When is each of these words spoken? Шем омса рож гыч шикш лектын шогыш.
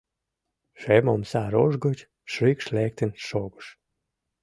Шем 0.81 1.05
омса 1.13 1.43
рож 1.53 1.73
гыч 1.85 1.99
шикш 2.33 2.65
лектын 2.75 3.11
шогыш. 3.27 3.67